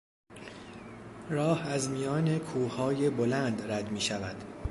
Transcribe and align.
راه 1.29 1.67
از 1.67 1.89
میان 1.89 2.39
کوههای 2.39 3.09
بلند 3.09 3.71
رد 3.71 3.91
میشود. 3.91 4.43